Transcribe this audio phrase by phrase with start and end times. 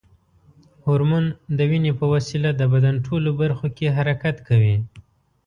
[0.85, 1.25] هورمون
[1.57, 4.75] د وینې په وسیله د بدن ټولو برخو کې حرکت کوي.